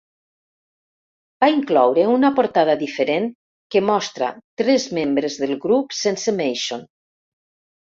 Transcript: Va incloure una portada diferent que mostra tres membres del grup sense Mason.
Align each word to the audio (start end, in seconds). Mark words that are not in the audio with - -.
Va 1.45 1.49
incloure 1.55 2.07
una 2.15 2.33
portada 2.41 2.77
diferent 2.81 3.29
que 3.77 3.85
mostra 3.93 4.33
tres 4.65 4.91
membres 5.03 5.41
del 5.47 5.59
grup 5.71 5.99
sense 6.05 6.39
Mason. 6.45 6.89